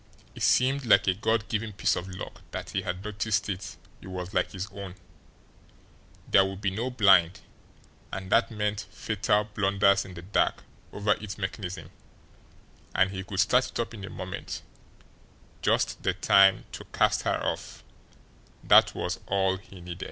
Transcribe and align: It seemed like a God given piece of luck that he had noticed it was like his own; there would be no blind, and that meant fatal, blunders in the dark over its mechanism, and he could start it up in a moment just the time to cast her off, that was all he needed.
It 0.33 0.41
seemed 0.41 0.83
like 0.87 1.05
a 1.07 1.13
God 1.13 1.47
given 1.47 1.73
piece 1.73 1.95
of 1.95 2.07
luck 2.09 2.41
that 2.49 2.71
he 2.71 2.81
had 2.81 3.03
noticed 3.05 3.47
it 3.49 3.77
was 4.01 4.33
like 4.33 4.49
his 4.51 4.65
own; 4.71 4.95
there 6.27 6.43
would 6.43 6.59
be 6.59 6.71
no 6.71 6.89
blind, 6.89 7.41
and 8.11 8.31
that 8.31 8.49
meant 8.49 8.87
fatal, 8.89 9.43
blunders 9.43 10.03
in 10.03 10.15
the 10.15 10.23
dark 10.23 10.63
over 10.91 11.11
its 11.21 11.37
mechanism, 11.37 11.91
and 12.95 13.11
he 13.11 13.23
could 13.23 13.41
start 13.41 13.69
it 13.69 13.79
up 13.79 13.93
in 13.93 14.03
a 14.03 14.09
moment 14.09 14.63
just 15.61 16.01
the 16.01 16.13
time 16.15 16.65
to 16.71 16.83
cast 16.85 17.21
her 17.21 17.39
off, 17.43 17.83
that 18.63 18.95
was 18.95 19.19
all 19.27 19.57
he 19.57 19.81
needed. 19.81 19.99